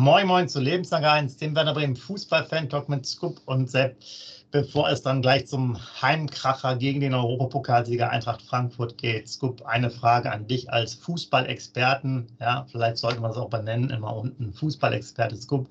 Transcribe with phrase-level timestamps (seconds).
[0.00, 3.98] Moin Moin zu Lebenslang 1, dem Werder Bremen Fußball-Fan-Talk mit Scoop und Sepp.
[4.50, 10.32] Bevor es dann gleich zum Heimkracher gegen den Europapokalsieger Eintracht Frankfurt geht, Scoop, eine Frage
[10.32, 12.28] an dich als Fußballexperten.
[12.40, 15.68] Ja, vielleicht sollten wir das auch benennen, immer unten Fußballexperte Scoop.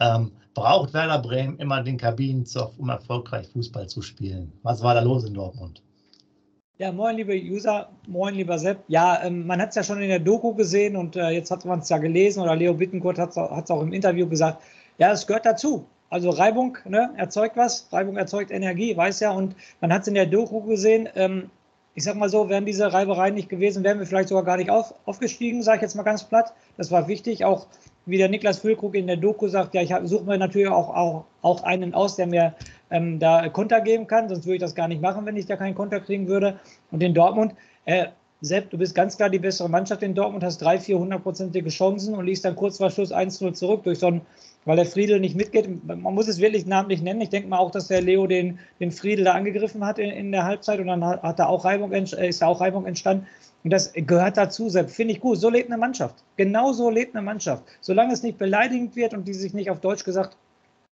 [0.00, 4.52] Ähm, braucht Werder Bremen immer den Kabinenzoff, um erfolgreich Fußball zu spielen?
[4.62, 5.80] Was war da los in Dortmund?
[6.82, 8.82] Ja, moin, liebe User, moin, lieber Sepp.
[8.88, 11.64] Ja, ähm, man hat es ja schon in der Doku gesehen und äh, jetzt hat
[11.64, 13.36] man es ja gelesen oder Leo Bittenkurt hat es
[13.70, 14.60] auch im Interview gesagt.
[14.98, 15.86] Ja, es gehört dazu.
[16.10, 19.30] Also Reibung ne, erzeugt was, Reibung erzeugt Energie, weiß ja.
[19.30, 21.08] Und man hat es in der Doku gesehen.
[21.14, 21.50] Ähm,
[21.94, 24.70] ich sag mal so, wären diese Reibereien nicht gewesen, wären wir vielleicht sogar gar nicht
[24.70, 26.52] auf, aufgestiegen, sage ich jetzt mal ganz platt.
[26.78, 27.44] Das war wichtig.
[27.44, 27.68] Auch
[28.06, 31.24] wie der Niklas Füllkrug in der Doku sagt, ja, ich suche mir natürlich auch, auch,
[31.42, 32.54] auch einen aus, der mir
[32.90, 35.56] ähm, da Konter geben kann, sonst würde ich das gar nicht machen, wenn ich da
[35.56, 36.58] keinen Konter kriegen würde.
[36.90, 37.54] Und in Dortmund,
[37.84, 38.06] äh,
[38.44, 42.14] Sepp, du bist ganz klar die bessere Mannschaft in Dortmund, hast drei, vier hundertprozentige Chancen
[42.14, 44.20] und liegst dann kurz vor Schluss 1-0 zurück durch so ein,
[44.64, 45.68] weil der Friedel nicht mitgeht.
[45.86, 47.20] Man muss es wirklich namentlich nennen.
[47.20, 50.32] Ich denke mal auch, dass der Leo den, den Friedel da angegriffen hat in, in
[50.32, 53.28] der Halbzeit und dann hat, hat da auch Reibung, äh, ist da auch Reibung entstanden.
[53.64, 54.68] Und das gehört dazu.
[54.70, 55.38] Finde ich gut.
[55.38, 56.24] So lebt eine Mannschaft.
[56.36, 57.64] Genau so lebt eine Mannschaft.
[57.80, 60.36] Solange es nicht beleidigend wird und die sich nicht auf Deutsch gesagt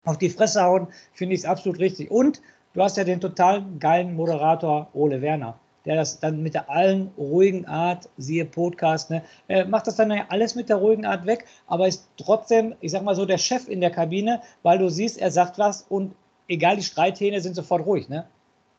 [0.04, 2.10] auf die Fresse hauen, finde ich es absolut richtig.
[2.10, 2.40] Und
[2.72, 7.10] du hast ja den total geilen Moderator Ole Werner, der das dann mit der allen
[7.18, 11.26] ruhigen Art, siehe Podcast, ne, er macht das dann ja alles mit der ruhigen Art
[11.26, 14.88] weg, aber ist trotzdem, ich sag mal so, der Chef in der Kabine, weil du
[14.88, 16.14] siehst, er sagt was und
[16.48, 18.26] egal, die Streithähne sind sofort ruhig, ne?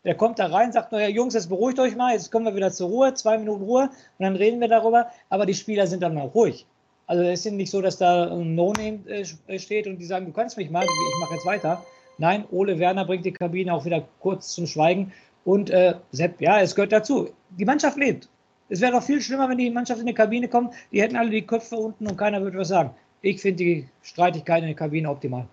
[0.06, 2.56] Der kommt da rein, sagt nur, ja, Jungs, jetzt beruhigt euch mal, jetzt kommen wir
[2.56, 6.02] wieder zur Ruhe, zwei Minuten Ruhe und dann reden wir darüber, aber die Spieler sind
[6.02, 6.66] dann mal ruhig.
[7.06, 10.32] Also es ist nicht so, dass da ein No-Name äh, steht und die sagen, du
[10.32, 11.84] kannst mich mal, ich mache jetzt weiter.
[12.18, 15.12] Nein, Ole Werner bringt die Kabine auch wieder kurz zum Schweigen.
[15.44, 17.30] Und äh, Sepp, ja, es gehört dazu.
[17.58, 18.30] Die Mannschaft lebt.
[18.70, 20.74] Es wäre doch viel schlimmer, wenn die Mannschaft in die Kabine kommt.
[20.92, 22.92] Die hätten alle die Köpfe unten und keiner würde was sagen.
[23.22, 25.48] Ich finde die Streitigkeit in der Kabine optimal.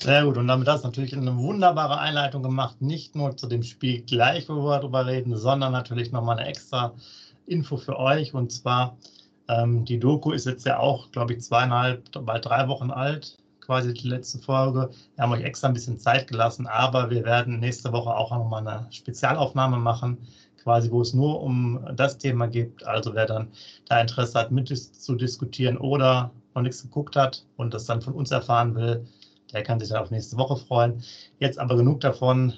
[0.00, 0.36] Sehr gut.
[0.36, 2.80] Und damit hast du natürlich eine wunderbare Einleitung gemacht.
[2.80, 6.94] Nicht nur zu dem Spiel gleich, wo wir darüber reden, sondern natürlich nochmal eine extra
[7.46, 8.32] Info für euch.
[8.32, 8.96] Und zwar
[9.48, 13.92] ähm, die Doku ist jetzt ja auch, glaube ich, zweieinhalb, bald drei Wochen alt, quasi
[13.92, 14.90] die letzte Folge.
[15.16, 18.66] Wir haben euch extra ein bisschen Zeit gelassen, aber wir werden nächste Woche auch nochmal
[18.66, 20.18] eine Spezialaufnahme machen,
[20.62, 22.86] quasi, wo es nur um das Thema geht.
[22.86, 23.48] Also wer dann
[23.88, 28.14] da Interesse hat, mit zu diskutieren oder noch nichts geguckt hat und das dann von
[28.14, 29.04] uns erfahren will,
[29.52, 31.02] der kann sich dann auf nächste Woche freuen.
[31.38, 32.52] Jetzt aber genug davon.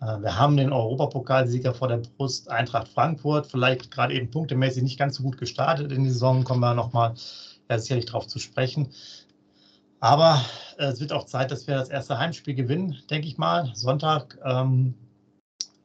[0.00, 4.98] Äh, wir haben den Europapokalsieger vor der Brust, Eintracht Frankfurt, vielleicht gerade eben punktemäßig nicht
[4.98, 7.14] ganz so gut gestartet in die Saison, kommen wir nochmal
[7.68, 8.88] ja, sicherlich darauf zu sprechen.
[10.00, 10.44] Aber
[10.78, 13.70] äh, es wird auch Zeit, dass wir das erste Heimspiel gewinnen, denke ich mal.
[13.74, 14.94] Sonntag ähm,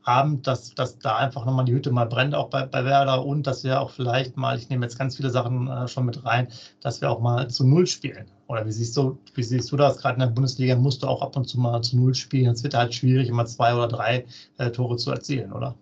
[0.03, 3.45] Abend, dass, dass da einfach nochmal die Hütte mal brennt, auch bei, bei Werder und
[3.45, 6.47] dass wir auch vielleicht mal, ich nehme jetzt ganz viele Sachen äh, schon mit rein,
[6.81, 8.25] dass wir auch mal zu Null spielen.
[8.47, 9.97] Oder wie siehst du, wie siehst du das?
[9.97, 12.51] Gerade in der Bundesliga musst du auch ab und zu mal zu Null spielen.
[12.51, 14.25] Es wird halt schwierig, immer zwei oder drei
[14.57, 15.75] äh, Tore zu erzielen, oder?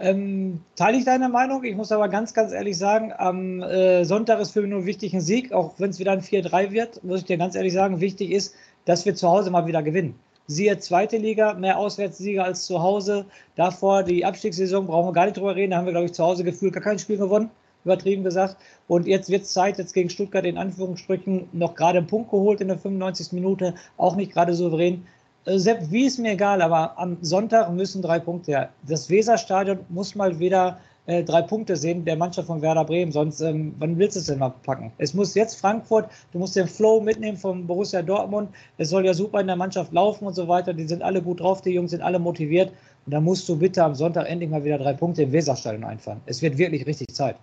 [0.00, 1.64] Ähm, teile ich deine Meinung.
[1.64, 5.12] Ich muss aber ganz, ganz ehrlich sagen, am äh, Sonntag ist für mich nur wichtig
[5.12, 8.00] ein Sieg, auch wenn es wieder ein 4-3 wird, muss ich dir ganz ehrlich sagen,
[8.00, 10.14] wichtig ist, dass wir zu Hause mal wieder gewinnen.
[10.50, 13.26] Siehe zweite Liga, mehr Auswärtssieger als zu Hause.
[13.54, 15.72] Davor die Abstiegssaison, brauchen wir gar nicht drüber reden.
[15.72, 17.50] Da haben wir, glaube ich, zu Hause gefühlt gar kein Spiel gewonnen,
[17.84, 18.56] übertrieben gesagt.
[18.86, 22.62] Und jetzt wird es Zeit, jetzt gegen Stuttgart in Anführungsstrichen noch gerade einen Punkt geholt
[22.62, 23.32] in der 95.
[23.32, 25.06] Minute, auch nicht gerade souverän.
[25.44, 28.68] Äh, Sepp, wie ist mir egal, aber am Sonntag müssen drei Punkte her.
[28.86, 33.10] Das Weserstadion muss mal wieder äh, drei Punkte sehen der Mannschaft von Werder Bremen.
[33.10, 34.92] Sonst, ähm, wann willst du es denn mal packen?
[34.98, 38.50] Es muss jetzt Frankfurt, du musst den Flow mitnehmen von Borussia Dortmund.
[38.76, 40.74] Es soll ja super in der Mannschaft laufen und so weiter.
[40.74, 42.72] Die sind alle gut drauf, die Jungs sind alle motiviert.
[43.06, 46.20] Und da musst du bitte am Sonntag endlich mal wieder drei Punkte im Weserstadion einfahren.
[46.26, 47.36] Es wird wirklich richtig Zeit.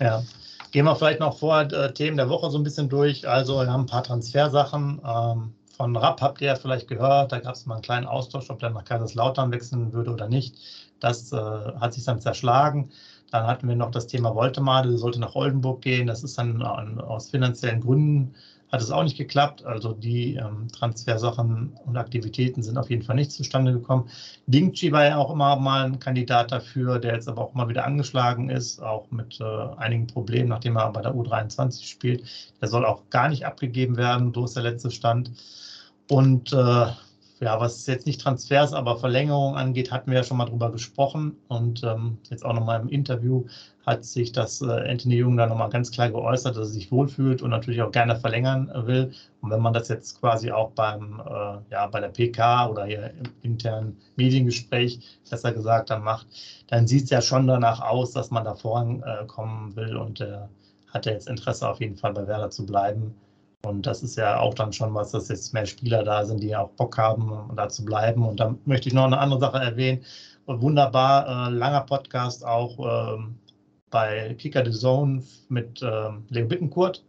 [0.00, 0.22] Ja.
[0.70, 3.28] Gehen wir vielleicht noch vor äh, Themen der Woche so ein bisschen durch.
[3.28, 5.02] Also wir haben ein paar Transfersachen.
[5.06, 7.32] Ähm, von Rapp habt ihr ja vielleicht gehört.
[7.32, 10.54] Da gab es mal einen kleinen Austausch, ob der nach Kaiserslautern wechseln würde oder nicht.
[11.02, 12.90] Das äh, hat sich dann zerschlagen.
[13.30, 16.06] Dann hatten wir noch das Thema Woltemade, sollte nach Oldenburg gehen.
[16.06, 18.34] Das ist dann aus finanziellen Gründen
[18.72, 19.64] hat es auch nicht geklappt.
[19.64, 24.08] Also die ähm, Transfersachen und Aktivitäten sind auf jeden Fall nicht zustande gekommen.
[24.46, 27.84] Dingchi war ja auch immer mal ein Kandidat dafür, der jetzt aber auch mal wieder
[27.84, 29.44] angeschlagen ist, auch mit äh,
[29.76, 32.24] einigen Problemen, nachdem er bei der U23 spielt.
[32.60, 35.32] Der soll auch gar nicht abgegeben werden, so ist der letzte Stand.
[36.08, 36.86] Und äh,
[37.42, 41.36] ja, was jetzt nicht Transfers, aber Verlängerung angeht, hatten wir ja schon mal drüber gesprochen.
[41.48, 43.46] Und ähm, jetzt auch nochmal im Interview
[43.84, 47.42] hat sich das äh, Anthony Jung da nochmal ganz klar geäußert, dass er sich wohlfühlt
[47.42, 49.12] und natürlich auch gerne verlängern will.
[49.40, 53.10] Und wenn man das jetzt quasi auch beim, äh, ja, bei der PK oder hier
[53.10, 56.28] im internen Mediengespräch, besser gesagt, dann macht,
[56.68, 60.42] dann sieht es ja schon danach aus, dass man da vorankommen will und äh,
[60.94, 63.16] hat er jetzt Interesse auf jeden Fall bei Werder zu bleiben.
[63.64, 66.54] Und das ist ja auch dann schon was, dass jetzt mehr Spieler da sind, die
[66.56, 68.26] auch Bock haben, da zu bleiben.
[68.26, 70.04] Und dann möchte ich noch eine andere Sache erwähnen.
[70.46, 73.22] Wunderbar, äh, langer Podcast auch äh,
[73.90, 77.04] bei Kicker the Zone mit äh, Leo Bittenkurt.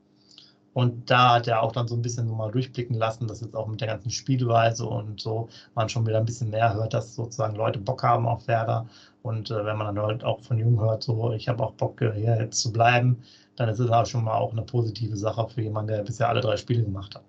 [0.73, 3.55] Und da hat er auch dann so ein bisschen so mal durchblicken lassen, dass jetzt
[3.55, 7.15] auch mit der ganzen Spielweise und so man schon wieder ein bisschen mehr hört, dass
[7.15, 8.87] sozusagen Leute Bock haben auf Werder.
[9.23, 11.99] Und äh, wenn man dann halt auch von Jung hört, so ich habe auch Bock
[11.99, 13.23] hier jetzt zu bleiben,
[13.55, 16.41] dann ist es auch schon mal auch eine positive Sache für jemanden, der bisher alle
[16.41, 17.23] drei Spiele gemacht hat.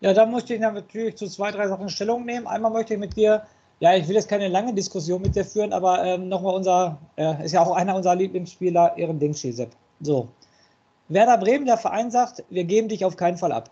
[0.00, 2.46] Ja, da möchte ich natürlich zu zwei, drei Sachen Stellung nehmen.
[2.46, 3.42] Einmal möchte ich mit dir,
[3.80, 7.44] ja, ich will jetzt keine lange Diskussion mit dir führen, aber ähm, nochmal unser, äh,
[7.44, 9.54] ist ja auch einer unserer Lieblingsspieler, Ehren Dingschi,
[10.00, 10.28] So,
[11.08, 13.70] Werder Bremen, der Verein sagt, wir geben dich auf keinen Fall ab.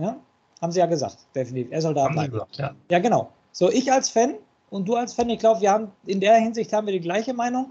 [0.00, 0.16] Ja?
[0.60, 1.72] Haben sie ja gesagt, definitiv.
[1.72, 2.32] Er soll da bleiben.
[2.32, 2.74] Gesagt, ja.
[2.90, 3.30] ja, genau.
[3.52, 4.34] So, ich als Fan
[4.70, 7.34] und du als Fan, ich glaube, wir haben in der Hinsicht haben wir die gleiche
[7.34, 7.70] Meinung.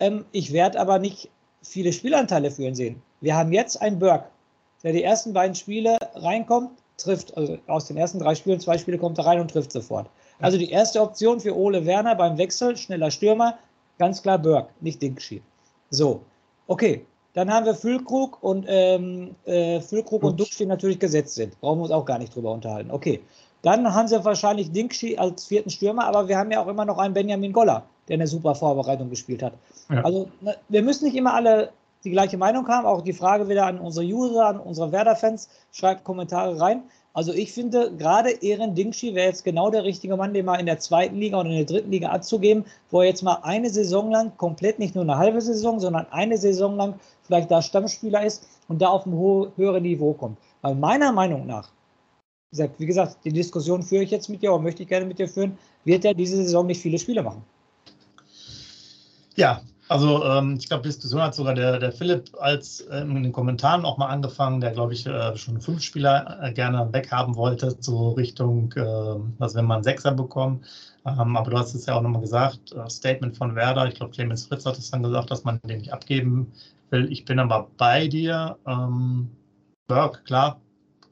[0.00, 1.30] Ähm, ich werde aber nicht
[1.62, 3.02] viele Spielanteile für ihn sehen.
[3.20, 4.28] Wir haben jetzt einen Burke,
[4.82, 8.98] der die ersten beiden Spiele reinkommt, trifft, also aus den ersten drei Spielen, zwei Spiele
[8.98, 10.08] kommt er rein und trifft sofort.
[10.40, 13.58] Also die erste Option für Ole Werner beim Wechsel, schneller Stürmer,
[13.98, 15.42] ganz klar Burke, nicht Dinkshi.
[15.90, 16.20] So,
[16.68, 17.04] okay,
[17.34, 21.60] dann haben wir Füllkrug und ähm, äh, Füllkrug und Duxch, die natürlich gesetzt sind.
[21.60, 22.90] Brauchen wir uns auch gar nicht drüber unterhalten.
[22.90, 23.20] Okay.
[23.62, 26.98] Dann haben sie wahrscheinlich Dingschi als vierten Stürmer, aber wir haben ja auch immer noch
[26.98, 29.54] einen Benjamin Goller, der eine super Vorbereitung gespielt hat.
[29.90, 30.02] Ja.
[30.04, 31.70] Also ne, wir müssen nicht immer alle
[32.04, 32.86] die gleiche Meinung haben.
[32.86, 35.48] Auch die Frage wieder an unsere User, an unsere Werder-Fans.
[35.72, 36.82] Schreibt Kommentare rein.
[37.14, 40.66] Also ich finde, gerade Ehren Dingschi wäre jetzt genau der richtige Mann, den mal in
[40.66, 44.10] der zweiten Liga oder in der dritten Liga abzugeben, wo er jetzt mal eine Saison
[44.10, 46.94] lang, komplett nicht nur eine halbe Saison, sondern eine Saison lang
[47.24, 49.18] vielleicht da Stammspieler ist und da auf ein
[49.56, 50.38] höheres Niveau kommt.
[50.62, 51.70] Weil meiner Meinung nach,
[52.50, 55.28] wie gesagt, die Diskussion führe ich jetzt mit dir, aber möchte ich gerne mit dir
[55.28, 57.42] führen, wird er diese Saison nicht viele Spiele machen.
[59.36, 63.32] Ja, also ähm, ich glaube, Diskussion hat sogar der, der Philipp als äh, in den
[63.32, 67.78] Kommentaren auch mal angefangen, der glaube ich äh, schon fünf Spieler äh, gerne weghaben wollte,
[67.78, 68.84] zur Richtung, äh,
[69.38, 70.66] was wenn man Sechser bekommt.
[71.06, 74.12] Ähm, aber du hast es ja auch nochmal gesagt, äh, Statement von Werder, ich glaube
[74.12, 76.52] Clemens Fritz hat es dann gesagt, dass man den nicht abgeben
[76.90, 77.10] will.
[77.10, 78.58] Ich bin aber bei dir.
[78.66, 79.30] Ähm,
[79.86, 80.60] Burke, klar,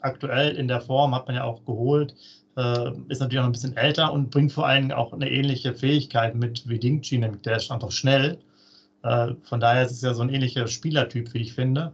[0.01, 2.15] aktuell in der Form hat man ja auch geholt,
[2.57, 6.35] äh, ist natürlich auch ein bisschen älter und bringt vor allem auch eine ähnliche Fähigkeit
[6.35, 8.39] mit wie Dingchi, nämlich der ist einfach schnell
[9.07, 11.93] äh, von daher ist es ja so ein ähnlicher Spielertyp, wie ich finde.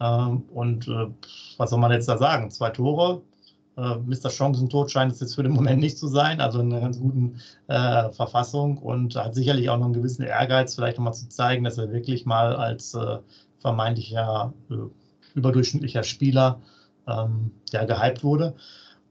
[0.00, 1.08] Ähm, und äh,
[1.56, 2.50] was soll man jetzt da sagen?
[2.50, 3.22] Zwei Tore.
[3.76, 4.30] Äh, Mr.
[4.30, 7.40] Chancentod scheint es jetzt für den Moment nicht zu sein, also in einer ganz guten
[7.68, 11.78] äh, Verfassung und hat sicherlich auch noch einen gewissen Ehrgeiz, vielleicht nochmal zu zeigen, dass
[11.78, 13.18] er wirklich mal als äh,
[13.58, 14.74] vermeintlicher äh,
[15.34, 16.60] überdurchschnittlicher Spieler
[17.06, 18.54] ähm, ja, gehypt wurde.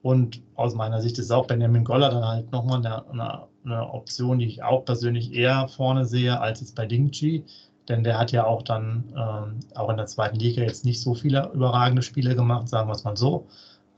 [0.01, 4.39] Und aus meiner Sicht ist auch Benjamin Goller dann halt nochmal eine, eine, eine, Option,
[4.39, 7.43] die ich auch persönlich eher vorne sehe, als jetzt bei Dingchi.
[7.87, 11.13] Denn der hat ja auch dann ähm, auch in der zweiten Liga jetzt nicht so
[11.13, 13.47] viele überragende Spiele gemacht, sagen wir es mal so,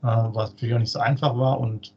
[0.02, 1.60] äh, was natürlich auch nicht so einfach war.
[1.60, 1.92] Und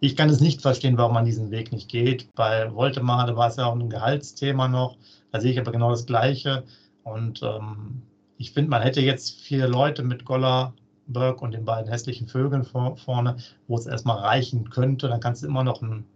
[0.00, 2.28] ich kann es nicht verstehen, warum man diesen Weg nicht geht.
[2.34, 4.96] Bei Woltemade war es ja auch ein Gehaltsthema noch.
[5.30, 6.64] Da sehe ich aber genau das Gleiche.
[7.04, 8.02] Und ähm,
[8.38, 10.74] ich finde, man hätte jetzt vier Leute mit Goller
[11.12, 13.36] Burke und den beiden hässlichen Vögeln vor, vorne,
[13.68, 15.08] wo es erstmal reichen könnte.
[15.08, 16.06] Dann kannst du immer noch einen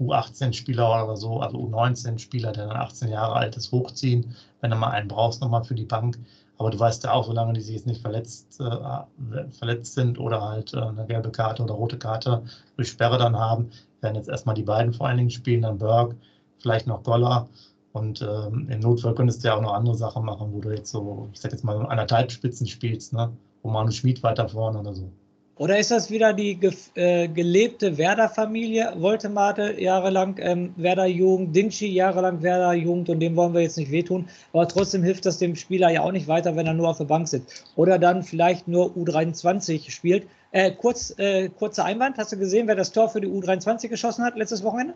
[0.00, 4.90] U18-Spieler oder so, also U19-Spieler, der dann 18 Jahre alt ist, hochziehen, wenn du mal
[4.90, 6.18] einen brauchst, nochmal für die Bank.
[6.58, 10.40] Aber du weißt ja auch, solange die sich jetzt nicht verletzt, äh, verletzt sind oder
[10.40, 12.42] halt äh, eine gelbe Karte oder rote Karte
[12.76, 16.16] durch Sperre dann haben, werden jetzt erstmal die beiden vor allen Dingen spielen, dann Burke,
[16.58, 17.48] vielleicht noch Goller.
[17.92, 20.90] Und ähm, im Notfall könntest du ja auch noch andere Sachen machen, wo du jetzt
[20.90, 23.32] so, ich sag jetzt mal, anderthalb Spitzen spielst, ne?
[23.66, 25.10] Romano Schmid weiter vorne oder so.
[25.58, 28.92] Oder ist das wieder die ge äh, gelebte Werder-Familie?
[28.98, 34.28] Woltemate jahrelang ähm, Werder-Jugend, Dingschi jahrelang Werder-Jugend und dem wollen wir jetzt nicht wehtun.
[34.52, 37.06] Aber trotzdem hilft das dem Spieler ja auch nicht weiter, wenn er nur auf der
[37.06, 37.64] Bank sitzt.
[37.74, 40.26] Oder dann vielleicht nur U23 spielt.
[40.52, 44.24] Äh, kurz, äh, kurzer Einwand, hast du gesehen, wer das Tor für die U23 geschossen
[44.24, 44.94] hat letztes Wochenende?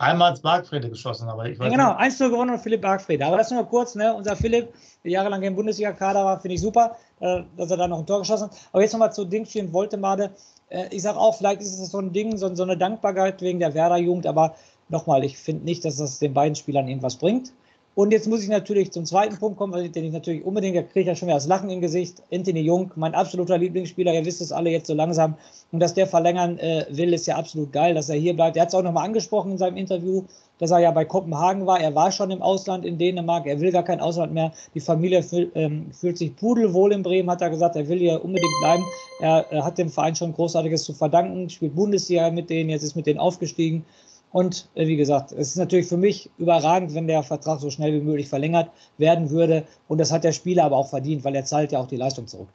[0.00, 3.26] Einmal als Bargfrede geschossen, aber ich weiß ja, Genau, 1 gewonnen und Philipp Bargfrede.
[3.26, 4.14] Aber das nur kurz, ne?
[4.14, 4.72] Unser Philipp,
[5.04, 8.20] der jahrelang im Bundesliga-Kader war, finde ich super, äh, dass er da noch ein Tor
[8.20, 8.56] geschossen hat.
[8.72, 10.30] Aber jetzt nochmal zu Dingchi und Woltemade.
[10.70, 13.58] Äh, ich sage auch, vielleicht ist es so ein Ding, so, so eine Dankbarkeit wegen
[13.58, 14.54] der Werder-Jugend, aber
[14.88, 17.52] nochmal, ich finde nicht, dass das den beiden Spielern irgendwas bringt.
[17.96, 21.00] Und jetzt muss ich natürlich zum zweiten Punkt kommen, den ich natürlich unbedingt, da kriege
[21.00, 22.22] ich ja schon wieder das Lachen im Gesicht.
[22.32, 25.34] Anthony Jung, mein absoluter Lieblingsspieler, ihr wisst es alle jetzt so langsam.
[25.72, 28.56] Und dass der verlängern äh, will, ist ja absolut geil, dass er hier bleibt.
[28.56, 30.22] Er hat es auch nochmal angesprochen in seinem Interview,
[30.58, 31.80] dass er ja bei Kopenhagen war.
[31.80, 33.46] Er war schon im Ausland in Dänemark.
[33.46, 34.52] Er will gar kein Ausland mehr.
[34.74, 37.74] Die Familie fühl, ähm, fühlt sich pudelwohl in Bremen, hat er gesagt.
[37.74, 38.84] Er will hier unbedingt bleiben.
[39.20, 42.94] Er, er hat dem Verein schon Großartiges zu verdanken, spielt Bundesliga mit denen, jetzt ist
[42.94, 43.84] mit denen aufgestiegen.
[44.32, 47.92] Und äh, wie gesagt, es ist natürlich für mich überragend, wenn der Vertrag so schnell
[47.92, 49.64] wie möglich verlängert werden würde.
[49.88, 52.26] Und das hat der Spieler aber auch verdient, weil er zahlt ja auch die Leistung
[52.26, 52.48] zurück.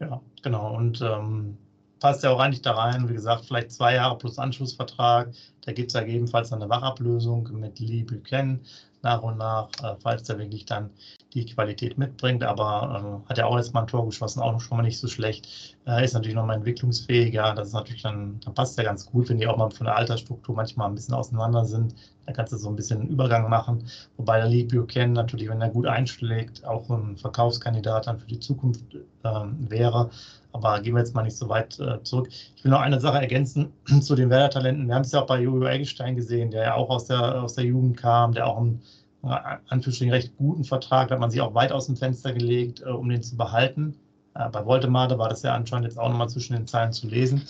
[0.00, 0.76] Ja, genau.
[0.76, 1.56] Und ähm,
[2.00, 3.08] passt ja auch eigentlich da rein.
[3.08, 5.32] Wie gesagt, vielleicht zwei Jahre plus Anschlussvertrag.
[5.64, 8.60] Da gibt es ja gegebenenfalls eine Wachablösung mit Lee Buchanan
[9.02, 10.90] nach und nach, äh, falls der wirklich dann
[11.34, 12.42] die Qualität mitbringt.
[12.42, 15.08] Aber äh, hat ja auch jetzt mal ein Tor geschossen, auch schon mal nicht so
[15.08, 15.76] schlecht.
[15.86, 17.54] Äh, ist natürlich noch mal entwicklungsfähiger.
[17.54, 19.96] Das ist natürlich dann, dann passt ja ganz gut, wenn die auch mal von der
[19.96, 21.94] Altersstruktur manchmal ein bisschen auseinander sind.
[22.26, 23.84] Da kannst du so ein bisschen einen Übergang machen.
[24.16, 28.40] Wobei der Lee Buchanan natürlich, wenn er gut einschlägt, auch ein Verkaufskandidat dann für die
[28.40, 28.84] Zukunft
[29.24, 30.10] ähm, wäre.
[30.52, 32.28] Aber gehen wir jetzt mal nicht so weit äh, zurück.
[32.30, 34.88] Ich will noch eine Sache ergänzen zu den Werder-Talenten.
[34.88, 37.54] Wir haben es ja auch bei Jojo Eggestein gesehen, der ja auch aus der, aus
[37.54, 38.82] der Jugend kam, der auch einen
[39.30, 42.90] Anführungsstrichen recht guten Vertrag, da hat man sich auch weit aus dem Fenster gelegt, äh,
[42.90, 43.96] um den zu behalten.
[44.34, 47.42] Äh, bei Voltemade war das ja anscheinend jetzt auch nochmal zwischen den Zeilen zu lesen.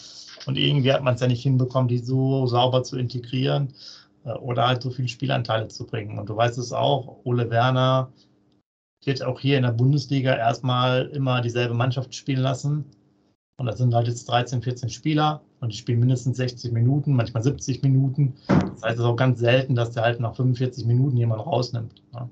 [0.47, 3.75] Und irgendwie hat man es ja nicht hinbekommen, die so sauber zu integrieren
[4.25, 6.19] äh, oder halt so viele Spielanteile zu bringen.
[6.19, 8.13] Und du weißt es auch, Ole Werner
[9.05, 12.85] wird auch hier in der Bundesliga erstmal immer dieselbe Mannschaft spielen lassen.
[13.59, 17.43] Und das sind halt jetzt 13, 14 Spieler und die spielen mindestens 60 Minuten, manchmal
[17.43, 18.35] 70 Minuten.
[18.47, 22.03] Das heißt, es ist auch ganz selten, dass der halt nach 45 Minuten jemand rausnimmt,
[22.15, 22.31] ne?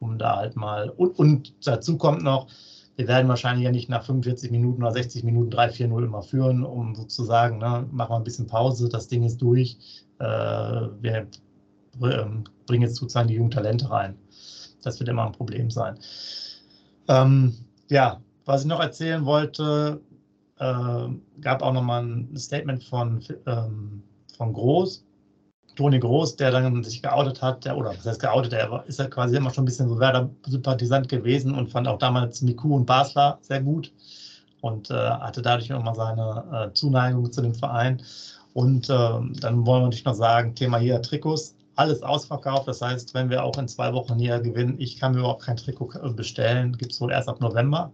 [0.00, 0.90] um da halt mal.
[0.90, 2.48] Und, und, dazu kommt noch,
[2.96, 6.94] wir werden wahrscheinlich ja nicht nach 45 Minuten oder 60 Minuten 3-4-0 immer führen, um
[6.94, 9.78] sozusagen, ne, machen wir ein bisschen Pause, das Ding ist durch.
[10.18, 11.26] Äh, wir
[12.02, 14.14] ähm, bringen jetzt sozusagen die jungen Talente rein.
[14.82, 15.98] Das wird immer ein Problem sein.
[17.08, 17.54] Ähm,
[17.88, 20.00] ja, was ich noch erzählen wollte,
[20.58, 21.08] äh,
[21.40, 24.02] gab auch nochmal ein Statement von, ähm,
[24.36, 25.04] von Groß,
[25.76, 29.06] Toni Groß, der dann sich geoutet hat, der, oder was heißt geoutet, der ist ja
[29.06, 33.38] quasi immer schon ein bisschen so Werder-Sympathisant gewesen und fand auch damals Miku und Basler
[33.42, 33.92] sehr gut
[34.62, 38.02] und äh, hatte dadurch nochmal seine äh, Zuneigung zu dem Verein.
[38.54, 42.66] Und äh, dann wollen wir natürlich noch sagen, Thema hier Trikots, alles ausverkauft.
[42.66, 45.58] Das heißt, wenn wir auch in zwei Wochen hier gewinnen, ich kann mir überhaupt kein
[45.58, 47.92] Trikot bestellen, gibt es wohl erst ab November.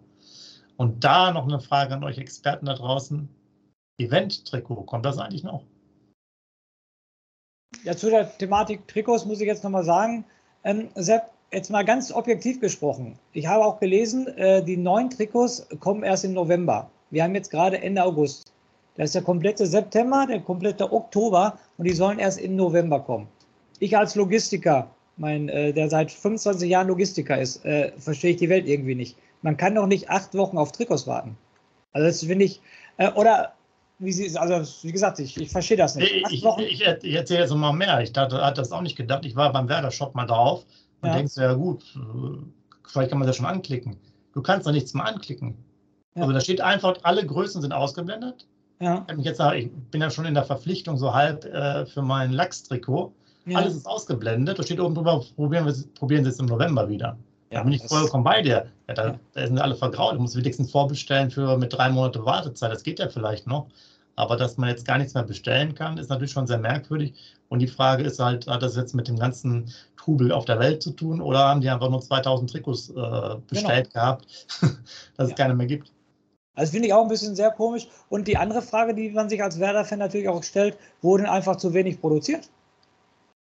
[0.82, 3.28] Und da noch eine Frage an euch Experten da draußen.
[3.98, 5.62] Event-Trikot, kommt das eigentlich noch?
[7.84, 10.24] Ja, zu der Thematik Trikots muss ich jetzt nochmal sagen,
[10.64, 13.16] ähm, Sepp, jetzt mal ganz objektiv gesprochen.
[13.32, 16.90] Ich habe auch gelesen, äh, die neuen Trikots kommen erst im November.
[17.10, 18.52] Wir haben jetzt gerade Ende August.
[18.96, 23.28] Das ist der komplette September, der komplette Oktober und die sollen erst im November kommen.
[23.78, 28.48] Ich als Logistiker, mein, äh, der seit 25 Jahren Logistiker ist, äh, verstehe ich die
[28.48, 31.36] Welt irgendwie nicht man kann doch nicht acht Wochen auf Trikots warten.
[31.92, 32.60] Also das finde ich,
[32.96, 33.52] äh, oder
[33.98, 36.12] wie sie, also wie gesagt, ich, ich verstehe das nicht.
[36.30, 38.00] Ich, ich, ich, erzähle jetzt mal mehr.
[38.00, 39.24] Ich dachte, hatte das auch nicht gedacht.
[39.24, 40.64] Ich war beim Werder-Shop mal drauf
[41.02, 41.16] und ja.
[41.16, 41.84] denkst, ja gut,
[42.86, 43.96] vielleicht kann man das schon anklicken.
[44.32, 45.56] Du kannst da nichts mehr anklicken.
[46.14, 46.22] Ja.
[46.22, 48.46] Also da steht einfach, alle Größen sind ausgeblendet.
[48.80, 49.06] Ja.
[49.16, 53.12] Ich, jetzt, ich bin ja schon in der Verpflichtung so halb äh, für mein Lachs-Trikot.
[53.46, 53.58] Ja.
[53.58, 54.58] Alles ist ausgeblendet.
[54.58, 57.16] Da steht oben drüber, probieren, wir, probieren Sie es im November wieder.
[57.52, 58.66] Ja, da bin ich vollkommen bei dir.
[58.88, 60.14] Ja, da, da, sind alle vergraut.
[60.14, 62.72] Du musst wenigstens vorbestellen für mit drei Monate Wartezeit.
[62.72, 63.68] Das geht ja vielleicht noch.
[64.16, 67.14] Aber dass man jetzt gar nichts mehr bestellen kann, ist natürlich schon sehr merkwürdig.
[67.48, 70.82] Und die Frage ist halt, hat das jetzt mit dem ganzen Trubel auf der Welt
[70.82, 74.04] zu tun oder haben die einfach nur 2000 Trikots äh, bestellt genau.
[74.04, 74.26] gehabt,
[75.16, 75.92] dass es keine mehr gibt?
[76.54, 77.86] Also finde ich auch ein bisschen sehr komisch.
[78.08, 81.74] Und die andere Frage, die man sich als Werder-Fan natürlich auch stellt, wurden einfach zu
[81.74, 82.48] wenig produziert?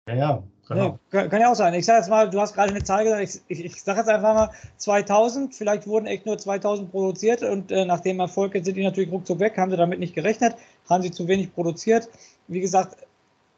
[0.08, 0.98] Ja, ja, Genau.
[1.12, 1.74] Nee, kann, ja auch sein.
[1.74, 4.08] Ich sage jetzt mal, du hast gerade eine Zahl gesagt, ich, ich, ich sage jetzt
[4.08, 8.76] einfach mal 2000, vielleicht wurden echt nur 2000 produziert und äh, nach dem Erfolg sind
[8.76, 10.56] die natürlich ruckzuck weg, haben sie damit nicht gerechnet,
[10.88, 12.08] haben sie zu wenig produziert.
[12.48, 12.96] Wie gesagt,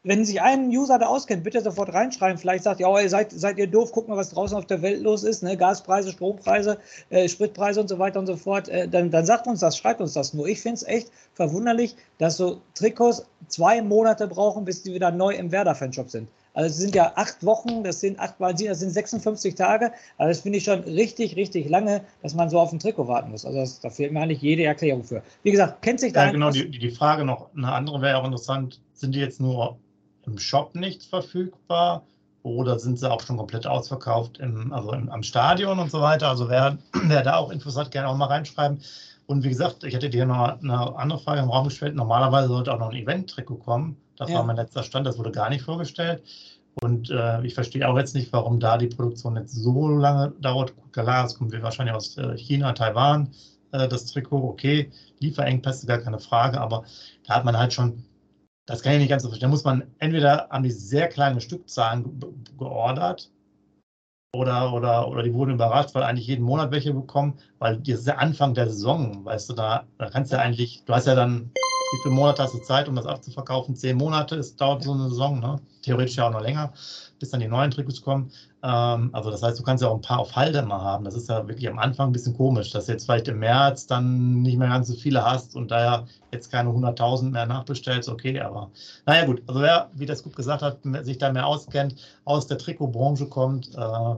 [0.03, 2.37] wenn sich ein User da auskennt, bitte sofort reinschreiben.
[2.37, 5.01] Vielleicht sagt ihr, oh, seid, seid ihr doof, guckt mal, was draußen auf der Welt
[5.01, 5.57] los ist, ne?
[5.57, 6.77] Gaspreise, Strompreise,
[7.09, 8.69] äh, Spritpreise und so weiter und so fort.
[8.69, 10.47] Äh, dann, dann sagt uns das, schreibt uns das nur.
[10.47, 15.33] Ich finde es echt verwunderlich, dass so Trikots zwei Monate brauchen, bis die wieder neu
[15.33, 16.29] im Werder-Fanshop sind.
[16.59, 19.93] Also es sind ja acht Wochen, das sind acht mal das sind 56 Tage.
[20.17, 23.31] Also das finde ich schon richtig, richtig lange, dass man so auf ein Trikot warten
[23.31, 23.45] muss.
[23.45, 25.23] Also das, da fehlt mir eigentlich jede Erklärung für.
[25.43, 26.25] Wie gesagt, kennt sich da.
[26.25, 29.77] Ja, genau, die, die Frage noch, eine andere wäre auch interessant, sind die jetzt nur
[30.25, 32.03] im Shop nicht verfügbar
[32.43, 36.27] oder sind sie auch schon komplett ausverkauft im, also im, am Stadion und so weiter?
[36.27, 38.81] Also wer, wer da auch Infos hat, gerne auch mal reinschreiben.
[39.27, 41.95] Und wie gesagt, ich hätte dir noch eine andere Frage im Raum gestellt.
[41.95, 43.95] Normalerweise sollte auch noch ein Event-Trikot kommen.
[44.19, 44.35] Das ja.
[44.35, 46.21] war mein letzter Stand, das wurde gar nicht vorgestellt.
[46.81, 50.75] Und äh, ich verstehe auch jetzt nicht, warum da die Produktion jetzt so lange dauert.
[50.75, 53.31] Gut, klar, es kommt wahrscheinlich aus äh, China, Taiwan,
[53.71, 54.91] äh, das Trikot, okay.
[55.19, 56.83] Lieferengpässe, gar keine Frage, aber
[57.25, 58.03] da hat man halt schon,
[58.65, 59.47] das kann ich nicht ganz so verstehen.
[59.47, 62.19] Da muss man entweder haben die sehr kleine Stückzahlen
[62.57, 63.31] geordert
[64.35, 68.07] oder, oder, oder die wurden überrascht, weil eigentlich jeden Monat welche bekommen, weil das ist
[68.07, 71.15] der Anfang der Saison, weißt du, da, da kannst du ja eigentlich, du hast ja
[71.15, 71.51] dann
[71.91, 73.75] wie viele Monate hast du Zeit, um das abzuverkaufen?
[73.75, 75.59] Zehn Monate, es dauert so eine Saison, ne?
[75.81, 76.73] theoretisch ja auch noch länger,
[77.19, 78.31] bis dann die neuen Trikots kommen.
[78.61, 81.05] Ähm, also das heißt, du kannst ja auch ein paar auf Halde mal haben.
[81.05, 83.87] Das ist ja wirklich am Anfang ein bisschen komisch, dass du jetzt vielleicht im März
[83.87, 88.09] dann nicht mehr ganz so viele hast und daher jetzt keine 100.000 mehr nachbestellst.
[88.09, 88.71] Okay, aber
[89.05, 89.41] naja gut.
[89.47, 93.73] Also wer, wie das gut gesagt hat, sich da mehr auskennt, aus der Trikotbranche kommt,
[93.75, 94.15] äh,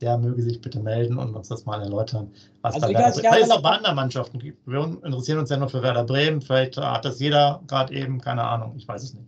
[0.00, 3.34] der möge sich bitte melden und uns das mal erläutern, was also da Werder Bremen.
[3.34, 4.66] Vielleicht auch bei anderen Mannschaften gibt.
[4.66, 6.40] Wir interessieren uns ja nur für Werder Bremen.
[6.40, 9.26] Vielleicht hat das jeder gerade eben, keine Ahnung, ich weiß es nicht.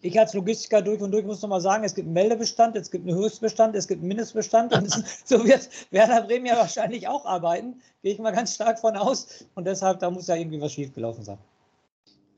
[0.00, 2.90] Ich als Logistiker durch und durch muss noch mal sagen, es gibt einen Meldebestand, es
[2.90, 4.90] gibt einen Höchstbestand, es gibt einen Mindestbestand und
[5.24, 7.80] so wird Werder Bremen ja wahrscheinlich auch arbeiten.
[8.02, 9.44] Gehe ich mal ganz stark von aus.
[9.54, 11.38] Und deshalb, da muss ja irgendwie was schiefgelaufen sein.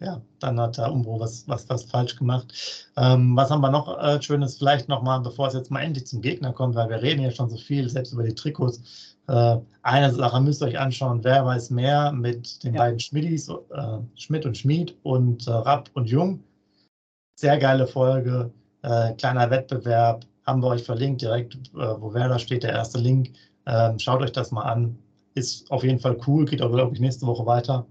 [0.01, 2.89] Ja, dann hat der Umbro was, was, was falsch gemacht.
[2.97, 4.57] Ähm, was haben wir noch äh, Schönes?
[4.57, 7.51] Vielleicht nochmal, bevor es jetzt mal endlich zum Gegner kommt, weil wir reden ja schon
[7.51, 9.17] so viel, selbst über die Trikots.
[9.29, 12.81] Äh, eine Sache müsst ihr euch anschauen, wer weiß mehr mit den ja.
[12.81, 16.43] beiden Schmidis, äh, Schmidt und Schmid und äh, Rapp und Jung
[17.41, 18.53] sehr geile Folge,
[18.83, 23.31] äh, kleiner Wettbewerb, haben wir euch verlinkt, direkt, äh, wo Werder steht, der erste Link.
[23.67, 24.99] Ähm, schaut euch das mal an.
[25.35, 27.87] Ist auf jeden Fall cool, geht auch, glaube ich, nächste Woche weiter.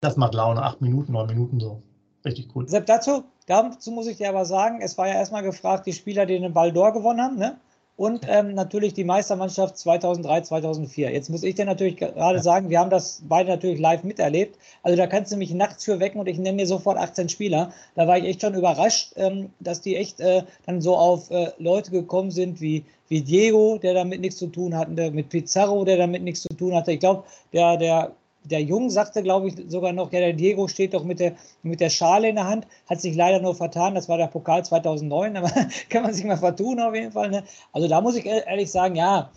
[0.00, 1.82] Das macht Laune, acht Minuten, neun Minuten so.
[2.24, 2.68] Richtig cool.
[2.68, 6.26] Sepp, dazu, dazu muss ich dir aber sagen, es war ja erstmal gefragt, die Spieler,
[6.26, 7.58] die den Ball d'Or gewonnen haben, ne?
[7.98, 11.10] und ähm, natürlich die Meistermannschaft 2003, 2004.
[11.10, 14.56] Jetzt muss ich dir natürlich gerade sagen, wir haben das beide natürlich live miterlebt.
[14.84, 17.72] Also da kannst du mich nachts für wecken und ich nenne dir sofort 18 Spieler.
[17.96, 21.50] Da war ich echt schon überrascht, ähm, dass die echt äh, dann so auf äh,
[21.58, 25.96] Leute gekommen sind wie, wie Diego, der damit nichts zu tun hatte, mit Pizarro, der
[25.96, 26.92] damit nichts zu tun hatte.
[26.92, 28.12] Ich glaube, der, der
[28.50, 31.80] der Jung sagte, glaube ich, sogar noch, ja, der Diego steht doch mit der, mit
[31.80, 35.36] der Schale in der Hand, hat sich leider nur vertan, das war der Pokal 2009,
[35.36, 35.50] aber
[35.90, 37.30] kann man sich mal vertun auf jeden Fall.
[37.30, 37.44] Ne?
[37.72, 39.30] Also da muss ich ehrlich sagen, ja,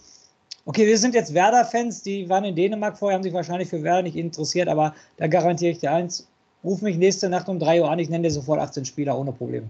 [0.65, 4.03] okay, wir sind jetzt Werder-Fans, die waren in Dänemark vorher, haben sich wahrscheinlich für Werder
[4.03, 6.27] nicht interessiert, aber da garantiere ich dir eins,
[6.63, 9.32] ruf mich nächste Nacht um 3 Uhr an, ich nenne dir sofort 18 Spieler ohne
[9.32, 9.69] Probleme.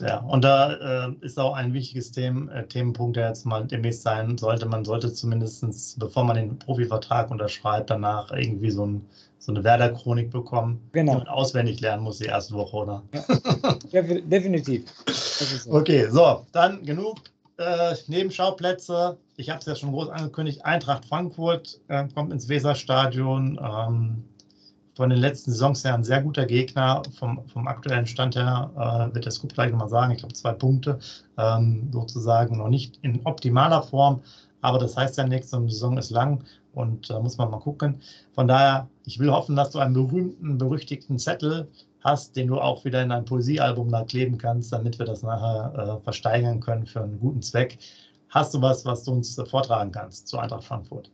[0.00, 4.02] Ja, und da äh, ist auch ein wichtiges Themen, äh, Themenpunkt, der jetzt mal demnächst
[4.02, 4.66] sein sollte.
[4.66, 9.06] Man sollte zumindest, bevor man den Profivertrag unterschreibt, danach irgendwie so, ein,
[9.38, 11.14] so eine Werder-Chronik bekommen, genau.
[11.14, 13.02] man auswendig lernen muss die erste Woche, oder?
[13.90, 14.84] Ja, definitiv.
[15.06, 15.70] So.
[15.70, 17.18] Okay, so, dann genug
[17.58, 19.16] äh, Nebenschauplätze.
[19.36, 20.64] Ich habe es ja schon groß angekündigt.
[20.64, 23.58] Eintracht Frankfurt äh, kommt ins Weserstadion.
[23.62, 24.24] Ähm,
[24.96, 27.02] von den letzten Saisons her ein sehr guter Gegner.
[27.18, 30.12] Vom, vom aktuellen Stand her äh, wird der Scoop gleich nochmal sagen.
[30.12, 30.98] Ich glaube, zwei Punkte
[31.36, 34.22] ähm, sozusagen noch nicht in optimaler Form.
[34.62, 37.50] Aber das heißt ja nichts, so eine Saison ist lang und da äh, muss man
[37.50, 38.00] mal gucken.
[38.34, 41.68] Von daher, ich will hoffen, dass du einen berühmten, berüchtigten Zettel
[42.00, 45.98] hast, den du auch wieder in ein Poesiealbum da kleben kannst, damit wir das nachher
[46.00, 47.78] äh, versteigern können für einen guten Zweck.
[48.30, 51.10] Hast du was, was du uns äh, vortragen kannst zu Eintracht Frankfurt?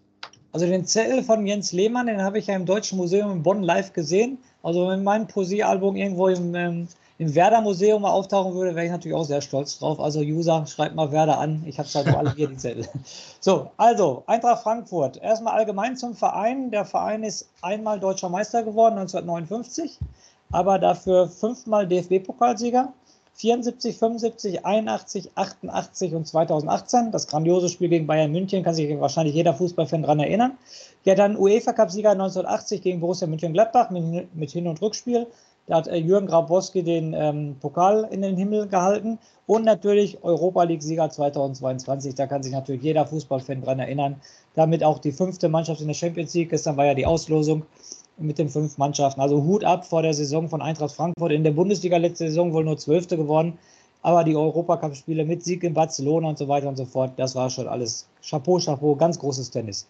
[0.52, 3.62] Also den Zettel von Jens Lehmann, den habe ich ja im Deutschen Museum in Bonn
[3.62, 4.38] live gesehen.
[4.62, 9.24] Also wenn mein Poesiealbum irgendwo im, ähm, im Werder-Museum auftauchen würde, wäre ich natürlich auch
[9.24, 9.98] sehr stolz drauf.
[9.98, 11.62] Also User, schreibt mal Werder an.
[11.66, 12.86] Ich habe es halt nur alle hier, die Zettel.
[13.40, 15.16] So, also Eintracht Frankfurt.
[15.16, 16.70] Erstmal allgemein zum Verein.
[16.70, 19.98] Der Verein ist einmal deutscher Meister geworden, 1959,
[20.52, 22.92] aber dafür fünfmal DFB-Pokalsieger.
[23.34, 27.10] 74, 75, 81, 88 und 2018.
[27.10, 30.58] Das grandiose Spiel gegen Bayern München kann sich wahrscheinlich jeder Fußballfan daran erinnern.
[31.04, 35.26] Ja, dann UEFA-Cup-Sieger 1980 gegen Borussia Mönchengladbach mit, mit Hin- und Rückspiel.
[35.66, 39.18] Da hat äh, Jürgen Grabowski den ähm, Pokal in den Himmel gehalten.
[39.46, 42.14] Und natürlich Europa League-Sieger 2022.
[42.14, 44.20] Da kann sich natürlich jeder Fußballfan daran erinnern.
[44.54, 46.50] Damit auch die fünfte Mannschaft in der Champions League.
[46.50, 47.64] Gestern war ja die Auslosung
[48.18, 49.20] mit den fünf Mannschaften.
[49.20, 51.32] Also Hut ab vor der Saison von Eintracht Frankfurt.
[51.32, 53.58] In der Bundesliga letzte Saison wohl nur Zwölfte geworden.
[54.02, 57.50] Aber die Europacup-Spiele mit Sieg in Barcelona und so weiter und so fort, das war
[57.50, 59.86] schon alles Chapeau, Chapeau, ganz großes Tennis.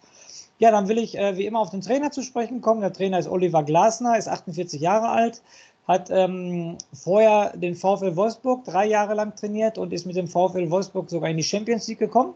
[0.59, 2.81] Ja, dann will ich äh, wie immer auf den Trainer zu sprechen kommen.
[2.81, 5.41] Der Trainer ist Oliver Glasner, ist 48 Jahre alt,
[5.87, 10.69] hat ähm, vorher den VfL Wolfsburg drei Jahre lang trainiert und ist mit dem VfL
[10.69, 12.35] Wolfsburg sogar in die Champions League gekommen.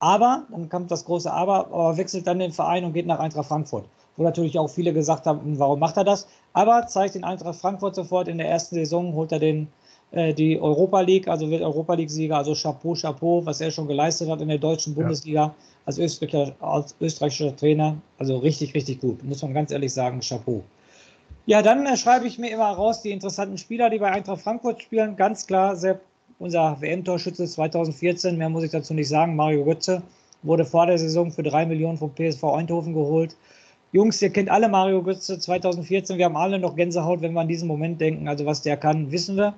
[0.00, 3.46] Aber, dann kommt das große Aber, aber wechselt dann den Verein und geht nach Eintracht
[3.46, 3.84] Frankfurt
[4.16, 6.26] wo natürlich auch viele gesagt haben, hm, warum macht er das?
[6.52, 9.68] Aber zeigt den Eintracht Frankfurt sofort in der ersten Saison, holt er den,
[10.10, 14.28] äh, die Europa League, also wird Europa League-Sieger, also Chapeau, Chapeau, was er schon geleistet
[14.28, 15.54] hat in der deutschen Bundesliga ja.
[15.86, 17.96] als, österreichischer, als österreichischer Trainer.
[18.18, 20.62] Also richtig, richtig gut, muss man ganz ehrlich sagen, Chapeau.
[21.46, 24.82] Ja, dann äh, schreibe ich mir immer raus die interessanten Spieler, die bei Eintracht Frankfurt
[24.82, 25.16] spielen.
[25.16, 26.02] Ganz klar, Sepp,
[26.38, 30.02] unser WM-Torschütze 2014, mehr muss ich dazu nicht sagen, Mario Götze,
[30.42, 33.36] wurde vor der Saison für drei Millionen vom PSV Eindhoven geholt.
[33.94, 36.16] Jungs, ihr kennt alle Mario Götze 2014.
[36.16, 38.26] Wir haben alle noch Gänsehaut, wenn wir an diesen Moment denken.
[38.26, 39.52] Also was der kann, wissen wir.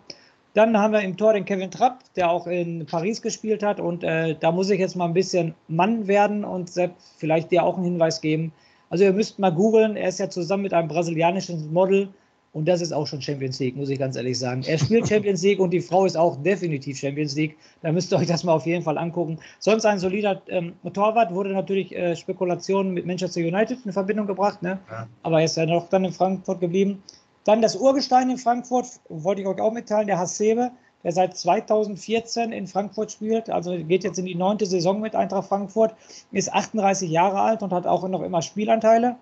[0.55, 3.79] Dann haben wir im Tor den Kevin Trapp, der auch in Paris gespielt hat.
[3.79, 7.63] Und äh, da muss ich jetzt mal ein bisschen Mann werden und Sepp, vielleicht dir
[7.63, 8.53] auch einen Hinweis geben.
[8.91, 9.95] Also ihr müsst mal googeln.
[9.97, 12.09] Er ist ja zusammen mit einem brasilianischen Model
[12.55, 14.63] Und das ist auch schon Champions League, muss ich ganz ehrlich sagen.
[14.65, 17.57] Er spielt Champions League und die Frau ist auch definitiv Champions League.
[17.83, 19.41] Da müsst ihr euch das mal auf jeden Fall angucken.
[19.59, 24.63] Sonst ein solider ähm, Torwart, wurde natürlich äh, Spekulationen mit Manchester United in Verbindung gebracht.
[24.63, 24.79] Ne?
[24.89, 25.09] Ja.
[25.25, 27.03] Aber er ist ja noch dann in Frankfurt geblieben.
[27.43, 30.71] Dann das Urgestein in Frankfurt, wollte ich euch auch mitteilen, der Hasebe,
[31.03, 35.49] der seit 2014 in Frankfurt spielt, also geht jetzt in die neunte Saison mit Eintracht
[35.49, 35.95] Frankfurt,
[36.31, 39.17] ist 38 Jahre alt und hat auch noch immer Spielanteile.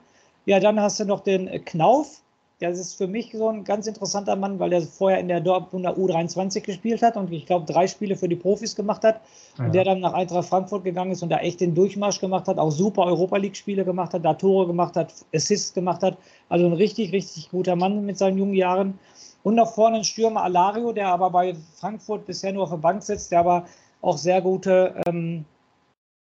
[0.44, 2.20] Ja, dann hast du noch den Knauf,
[2.62, 5.96] das ist für mich so ein ganz interessanter Mann, weil er vorher in der Dortmunder
[5.96, 9.20] U23 gespielt hat und ich glaube drei Spiele für die Profis gemacht hat.
[9.58, 9.66] Ja.
[9.66, 12.58] Und der dann nach Eintracht Frankfurt gegangen ist und da echt den Durchmarsch gemacht hat,
[12.58, 16.16] auch super Europa League-Spiele gemacht hat, da Tore gemacht hat, Assists gemacht hat.
[16.48, 18.98] Also ein richtig, richtig guter Mann mit seinen jungen Jahren.
[19.42, 23.02] Und noch vorne ein Stürmer Alario, der aber bei Frankfurt bisher nur auf der Bank
[23.02, 23.66] sitzt, der aber
[24.00, 25.44] auch sehr gute ähm,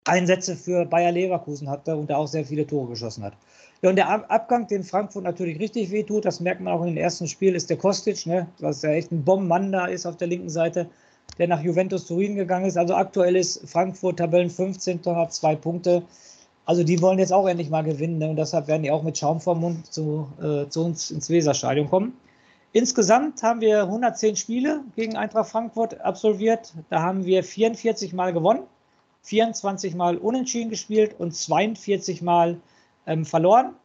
[0.05, 3.33] Einsätze für Bayer Leverkusen hatte und da auch sehr viele Tore geschossen hat.
[3.81, 6.97] Ja, und der Abgang, den Frankfurt natürlich richtig wehtut, das merkt man auch in den
[6.97, 10.27] ersten Spielen, ist der Kostic, ne, was ja echt ein Bombenmann da ist auf der
[10.27, 10.87] linken Seite,
[11.39, 12.77] der nach Juventus Turin gegangen ist.
[12.77, 14.99] Also aktuell ist Frankfurt Tabellen 15.
[15.05, 16.03] hat zwei Punkte.
[16.65, 19.17] Also die wollen jetzt auch endlich mal gewinnen ne, und deshalb werden die auch mit
[19.17, 22.13] Schaum vom Mund zu, äh, zu uns ins Weserstadion kommen.
[22.73, 26.71] Insgesamt haben wir 110 Spiele gegen Eintracht Frankfurt absolviert.
[26.89, 28.61] Da haben wir 44 Mal gewonnen,
[29.23, 32.57] 24 Mal unentschieden gespielt und 42 Mal
[33.07, 33.75] ähm, verloren.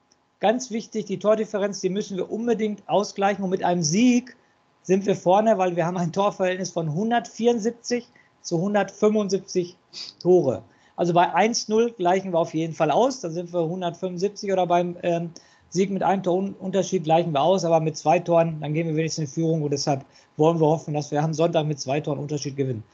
[0.40, 3.42] Ganz wichtig, die Tordifferenz, die müssen wir unbedingt ausgleichen.
[3.42, 4.36] Und mit einem Sieg
[4.82, 8.06] sind wir vorne, weil wir haben ein Torverhältnis von 174
[8.42, 9.76] zu 175
[10.20, 10.62] Tore.
[10.94, 13.20] Also bei 1-0 gleichen wir auf jeden Fall aus.
[13.20, 15.30] Da sind wir 175 oder beim ähm,
[15.68, 19.28] Sieg mit einem Torunterschied gleichen wir aus, aber mit zwei Toren, dann gehen wir wenigstens
[19.30, 20.04] in Führung und deshalb
[20.36, 22.84] wollen wir hoffen, dass wir am Sonntag mit zwei Toren Unterschied gewinnen.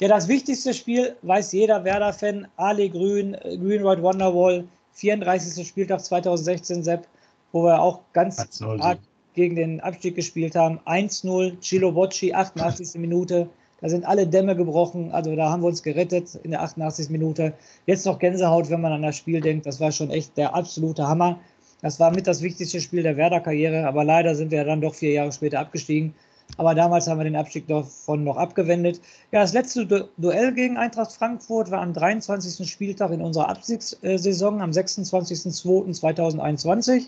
[0.00, 5.66] Ja, das wichtigste Spiel weiß jeder Werder-Fan, Ali Grün, äh, Green White Wonderwall, 34.
[5.66, 7.06] Spieltag 2016, Sepp,
[7.52, 8.98] wo wir auch ganz arg
[9.34, 10.78] gegen den Abstieg gespielt haben.
[10.86, 13.00] 1-0, Chilo Bocci, 88.
[13.00, 13.48] Minute.
[13.80, 15.10] Da sind alle Dämme gebrochen.
[15.10, 17.10] Also da haben wir uns gerettet in der 88.
[17.10, 17.54] Minute.
[17.86, 19.66] Jetzt noch Gänsehaut, wenn man an das Spiel denkt.
[19.66, 21.40] Das war schon echt der absolute Hammer.
[21.80, 23.86] Das war mit das wichtigste Spiel der Werder-Karriere.
[23.86, 26.14] Aber leider sind wir dann doch vier Jahre später abgestiegen.
[26.58, 29.00] Aber damals haben wir den Abstieg davon noch abgewendet.
[29.30, 32.70] Ja, das letzte du Duell gegen Eintracht Frankfurt war am 23.
[32.70, 37.06] Spieltag in unserer Abstiegssaison am 26.02.2021.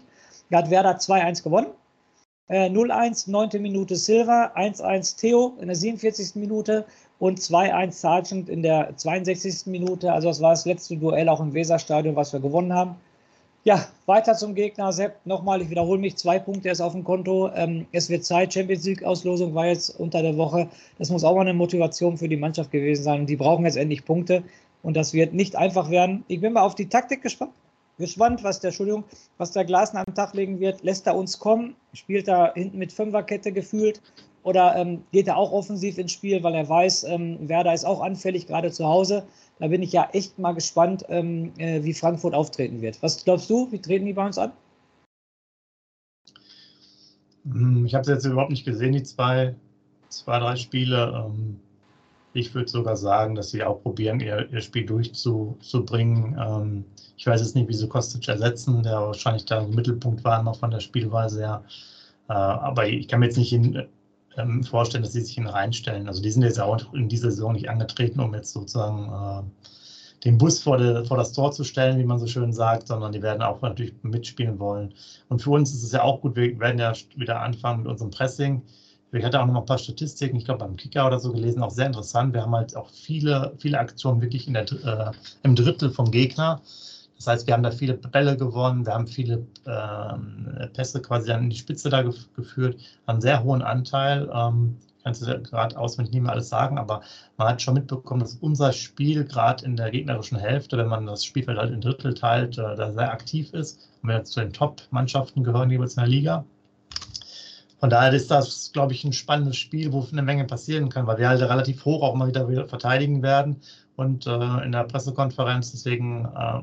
[0.51, 1.68] Da hat Werder 2-1 gewonnen.
[2.49, 3.62] Äh, 0-1, 9.
[3.62, 6.37] Minute Silva, 1-1 Theo in der 47.
[6.37, 6.85] Minute
[7.18, 9.66] und 2-1 Sargent in der 62.
[9.66, 10.12] Minute.
[10.12, 12.97] Also das war das letzte Duell auch im Weserstadion, was wir gewonnen haben.
[13.66, 14.92] Ja, weiter zum Gegner.
[14.92, 17.50] Sepp, nochmal, ich wiederhole mich, zwei Punkte ist auf dem Konto.
[17.55, 20.68] Ähm, es wird Zeit, Champions League-Auslosung war jetzt unter der Woche.
[20.98, 23.24] Das muss auch mal eine Motivation für die Mannschaft gewesen sein.
[23.24, 24.42] Die brauchen jetzt endlich Punkte.
[24.83, 26.24] Und das wird nicht einfach werden.
[26.29, 27.53] Ich bin mal auf die Taktik gespannt.
[27.96, 29.05] Gespannt, was der, Entschuldigung,
[29.38, 30.83] was der Glasner am Tag legen wird.
[30.83, 31.74] Lässt er uns kommen?
[31.94, 34.03] Spielt er hinten mit Fünferkette gefühlt?
[34.42, 38.03] Oder ähm, geht er auch offensiv ins Spiel, weil er weiß, ähm, Werder ist auch
[38.03, 39.24] anfällig, gerade zu Hause.
[39.59, 43.01] Da bin ich ja echt mal gespannt, ähm, äh, wie Frankfurt auftreten wird.
[43.03, 43.71] Was glaubst du?
[43.71, 44.53] Wie treten die bei uns an?
[47.45, 49.55] Hm, ich habe es jetzt überhaupt nicht gesehen, die zwei,
[50.09, 51.25] zwei drei Spiele.
[51.27, 51.61] Ähm,
[52.33, 56.37] ich würde sogar sagen, dass sie auch probieren, ihr, ihr Spiel durchzubringen.
[56.38, 56.85] Ähm,
[57.17, 60.59] ich weiß jetzt nicht, wie sie Kostic ersetzen, der wahrscheinlich da im Mittelpunkt war noch
[60.59, 61.64] von der Spielweise her.
[62.29, 63.87] Äh, aber ich kann mir jetzt nicht in,
[64.37, 66.09] ähm, vorstellen, dass sie sich ihn reinstellen.
[66.09, 69.64] Also die sind jetzt auch in dieser Saison nicht angetreten, um jetzt sozusagen äh,
[70.25, 73.12] den Bus vor, de, vor, das Tor zu stellen, wie man so schön sagt, sondern
[73.12, 74.94] die werden auch natürlich mitspielen wollen.
[75.29, 78.11] Und für uns ist es ja auch gut, wir werden ja wieder anfangen mit unserem
[78.11, 78.62] Pressing.
[79.12, 81.70] Ich hatte auch noch ein paar Statistiken, ich glaube beim Kicker oder so gelesen, auch
[81.70, 82.35] sehr interessant.
[82.35, 85.12] Wir haben halt auch viele, viele Aktionen wirklich der, äh,
[85.44, 86.61] im Drittel vom Gegner.
[87.16, 91.50] Das heißt, wir haben da viele Bälle gewonnen, wir haben viele ähm, Pässe quasi in
[91.50, 94.29] die Spitze da gef geführt, einen sehr hohen Anteil.
[94.33, 97.03] Ähm, kannst du gerade auswendig nicht mehr alles sagen, aber
[97.37, 101.24] man hat schon mitbekommen, dass unser Spiel gerade in der gegnerischen Hälfte, wenn man das
[101.24, 105.44] Spielfeld halt in Drittel teilt, äh, da sehr aktiv ist und wir zu den Top-Mannschaften
[105.44, 106.44] gehören jeweils in der Liga.
[107.79, 111.18] Von daher ist das, glaube ich, ein spannendes Spiel, wo eine Menge passieren kann, weil
[111.18, 113.61] wir halt relativ hoch auch mal wieder verteidigen werden
[113.96, 116.62] und äh, in der Pressekonferenz deswegen äh,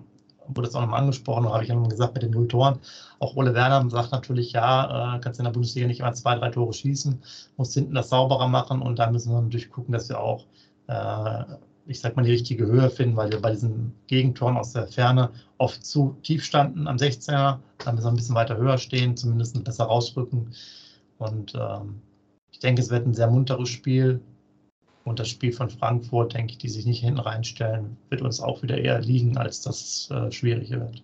[0.55, 2.79] wurde es auch nochmal angesprochen, habe ich ja gesagt mit den null Toren.
[3.19, 6.49] Auch Ole Werner sagt natürlich, ja, äh, kannst in der Bundesliga nicht immer zwei, drei
[6.49, 7.21] Tore schießen,
[7.57, 10.45] musst hinten das sauberer machen und da müssen wir natürlich gucken, dass wir auch,
[10.87, 11.43] äh,
[11.87, 15.31] ich sag mal, die richtige Höhe finden, weil wir bei diesen Gegentoren aus der Ferne
[15.57, 17.59] oft zu tief standen am 16er.
[17.77, 20.53] Da müssen wir ein bisschen weiter höher stehen, zumindest besser rausrücken.
[21.17, 22.01] Und ähm,
[22.51, 24.21] ich denke, es wird ein sehr munteres Spiel.
[25.03, 28.61] Und das Spiel von Frankfurt, denke ich, die sich nicht hinten reinstellen, wird uns auch
[28.61, 31.03] wieder eher liegen, als dass es äh, schwieriger wird.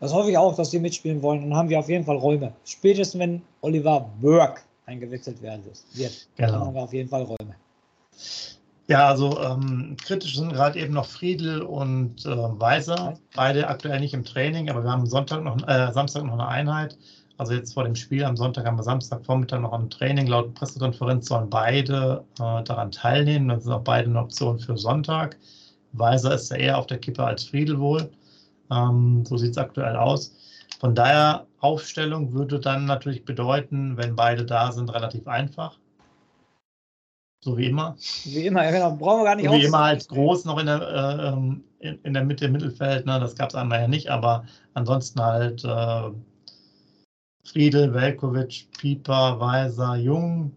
[0.00, 1.42] Das hoffe ich auch, dass die mitspielen wollen.
[1.42, 2.52] Dann haben wir auf jeden Fall Räume.
[2.64, 6.52] Spätestens wenn Oliver Burke eingewechselt werden wird, genau.
[6.52, 7.54] dann haben wir auf jeden Fall Räume.
[8.86, 14.12] Ja, also ähm, kritisch sind gerade eben noch Friedel und äh, Weiser, beide aktuell nicht
[14.12, 16.98] im Training, aber wir haben Sonntag noch, äh, Samstag noch eine Einheit.
[17.36, 20.28] Also jetzt vor dem Spiel am Sonntag haben wir Samstagvormittag noch ein Training.
[20.28, 23.48] Laut Pressekonferenz sollen beide äh, daran teilnehmen.
[23.48, 25.36] Das sind auch beide eine Option für Sonntag.
[25.92, 28.10] Weiser ist ja eher auf der Kippe als Friedel wohl.
[28.70, 30.32] Ähm, so sieht es aktuell aus.
[30.78, 35.78] Von daher, Aufstellung würde dann natürlich bedeuten, wenn beide da sind, relativ einfach.
[37.40, 37.96] So wie immer.
[38.24, 38.96] Wie immer, ja genau.
[38.96, 42.14] Brauchen wir gar nicht so Wie immer halt groß noch in der, äh, in, in,
[42.14, 43.06] der Mitte im Mittelfeld.
[43.06, 43.18] Ne?
[43.18, 44.44] Das gab es einmal ja nicht, aber
[44.74, 46.10] ansonsten halt äh,
[47.44, 50.52] Friedel, Velkovic, Pieper, Weiser, Jung,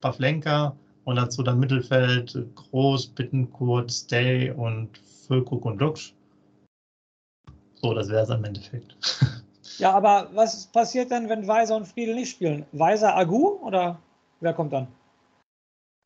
[0.00, 6.14] Pavlenka und dazu dann Mittelfeld Groß, Bittenkurt, Stay und Füllkrug und Lux.
[7.74, 8.96] So, das wäre es im Endeffekt.
[9.78, 12.66] Ja, aber was passiert denn, wenn Weiser und Friedel nicht spielen?
[12.72, 13.98] Weiser Agu oder
[14.40, 14.86] wer kommt dann?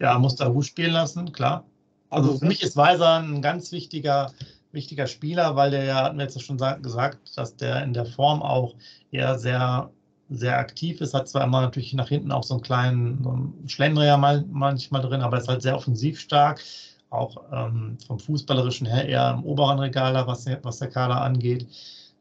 [0.00, 1.64] Ja, muss Agu spielen lassen, klar.
[2.08, 4.32] Also für mich ist Weiser ein ganz wichtiger,
[4.72, 8.40] wichtiger Spieler, weil der ja, hatten wir jetzt schon gesagt, dass der in der Form
[8.40, 8.74] auch
[9.10, 9.90] eher sehr,
[10.28, 11.14] sehr aktiv ist.
[11.14, 15.02] Hat zwar immer natürlich nach hinten auch so einen kleinen so einen Schlendrier mal, manchmal
[15.02, 16.62] drin, aber ist halt sehr offensiv stark.
[17.10, 21.66] Auch ähm, vom Fußballerischen her eher im oberen Regal, was, was der Kader angeht.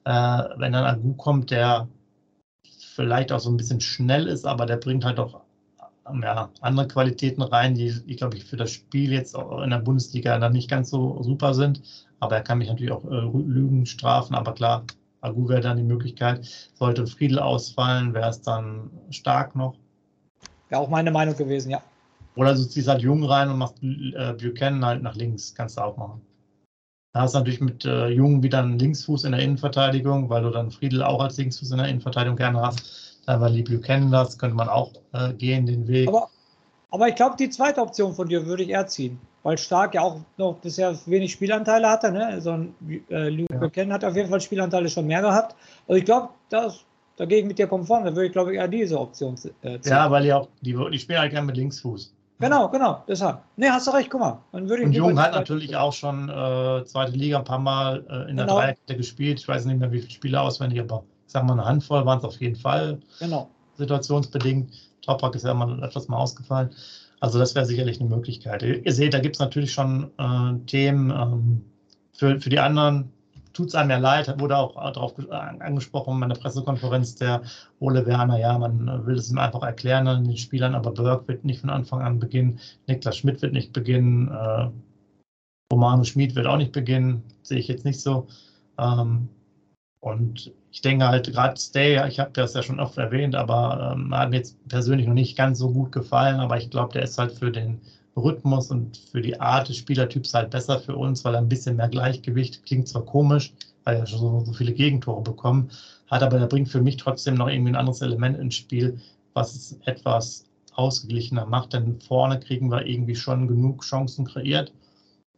[0.05, 0.11] Äh,
[0.57, 1.87] wenn dann Agu kommt, der
[2.95, 5.41] vielleicht auch so ein bisschen schnell ist, aber der bringt halt auch
[6.21, 9.79] ja, andere Qualitäten rein, die, die glaube ich, für das Spiel jetzt auch in der
[9.79, 11.81] Bundesliga dann nicht ganz so super sind.
[12.19, 14.35] Aber er kann mich natürlich auch äh, Lügen strafen.
[14.35, 14.85] Aber klar,
[15.25, 16.45] Agu wäre dann die Möglichkeit.
[16.75, 19.75] Sollte Friedel ausfallen, wäre es dann stark noch.
[20.69, 21.81] Wäre auch meine Meinung gewesen, ja.
[22.35, 25.53] Oder du ziehst halt Jung rein und machst äh, Buchanan halt nach links.
[25.55, 26.21] Kannst du auch machen.
[27.13, 30.49] Da hast du natürlich mit äh, Jung wieder einen Linksfuß in der Innenverteidigung, weil du
[30.49, 34.55] dann Friedel auch als Linksfuß in der Innenverteidigung gerne hast weil die Buchanan das, könnte
[34.55, 36.07] man auch äh, gehen, den Weg.
[36.07, 36.29] Aber,
[36.91, 40.01] aber ich glaube, die zweite Option von dir würde ich eher ziehen, weil Stark ja
[40.01, 42.11] auch noch bisher wenig Spielanteile hatte.
[42.11, 42.25] Ne?
[42.25, 42.65] Also
[43.11, 43.59] äh, Luke ja.
[43.59, 45.55] Buchanan hat auf jeden Fall Spielanteile schon mehr gehabt.
[45.87, 46.83] Also ich glaube, das,
[47.15, 48.05] da gehe ich mit dir konform.
[48.05, 49.91] Da würde ich, glaube ich, eher diese Option äh, ziehen.
[49.91, 52.11] Ja, weil die auch, die, die spielen halt gerne mit Linksfuß.
[52.39, 53.37] Genau, genau, deshalb.
[53.55, 54.39] Ne, hast du recht, guck mal.
[54.51, 58.03] Dann würde ich und Jung hat natürlich auch schon äh, zweite Liga ein paar Mal
[58.09, 58.57] äh, in der genau.
[58.57, 59.39] Dreierkette gespielt.
[59.39, 62.23] Ich weiß nicht mehr, wie viele Spiele auswendig, aber sage mal, eine Handvoll waren es
[62.23, 62.99] auf jeden Fall.
[63.19, 63.47] Genau.
[63.75, 64.73] Situationsbedingt.
[65.03, 66.71] Toprak ist ja mal etwas mal ausgefallen.
[67.25, 68.61] Also das wäre sicherlich eine Möglichkeit.
[68.61, 71.65] Ihr seht, da gibt es natürlich schon äh, Themen ähm,
[72.13, 73.11] für, für die anderen.
[73.51, 77.41] Tut es einem ja leid, wurde auch darauf angesprochen in der Pressekonferenz der
[77.79, 78.37] Ole Werner.
[78.37, 81.71] Ja, man will es ihm einfach erklären an den Spielern, aber Berg wird nicht von
[81.71, 82.59] Anfang an beginnen.
[82.85, 84.27] Niklas Schmidt wird nicht beginnen.
[84.27, 84.69] Äh,
[85.73, 87.23] Romano Schmid wird auch nicht beginnen.
[87.41, 88.27] Sehe ich jetzt nicht so.
[88.77, 89.29] Ähm,
[90.05, 94.15] und ich denke halt gerade Stay, ich habe das ja schon oft erwähnt, aber ähm,
[94.15, 97.17] hat mir jetzt persönlich noch nicht ganz so gut gefallen, aber ich glaube, der ist
[97.17, 97.81] halt für den
[98.15, 101.77] Rhythmus und für die Art des Spielertyps halt besser für uns, weil er ein bisschen
[101.77, 103.51] mehr Gleichgewicht, klingt zwar komisch,
[103.83, 105.71] weil er schon so, so viele Gegentore bekommen
[106.05, 109.01] hat, aber er bringt für mich trotzdem noch irgendwie ein anderes Element ins Spiel,
[109.33, 114.71] was es etwas ausgeglichener macht, denn vorne kriegen wir irgendwie schon genug Chancen kreiert.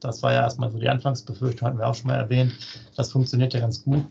[0.02, 2.52] Das war ja erstmal so die Anfangsbefürchtung, hatten wir auch schon mal erwähnt.
[2.98, 4.04] Das funktioniert ja ganz gut.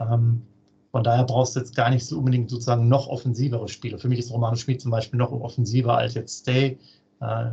[0.00, 0.42] Ähm,
[0.90, 3.98] von daher brauchst du jetzt gar nicht so unbedingt sozusagen noch offensivere Spiele.
[3.98, 6.78] Für mich ist Romano Schmid zum Beispiel noch offensiver als jetzt Stay.
[7.20, 7.50] Äh,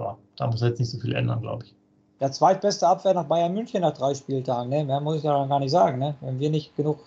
[0.00, 1.74] ja, da muss er jetzt nicht so viel ändern, glaube ich.
[2.20, 4.70] Der zweitbeste Abwehr nach Bayern München nach drei Spieltagen.
[4.70, 4.84] Ne?
[4.84, 5.98] Mehr muss ich da gar nicht sagen.
[5.98, 6.14] Ne?
[6.20, 6.98] Wenn wir nicht genug